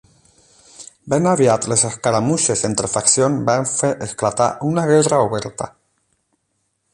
Ben 1.13 1.27
aviat 1.31 1.67
les 1.73 1.83
escaramusses 1.89 2.63
entre 2.69 2.89
faccions 2.93 3.45
van 3.51 3.69
fer 3.75 3.93
esclatar 4.07 4.49
una 4.71 4.87
guerra 4.93 5.21
oberta. 5.29 5.69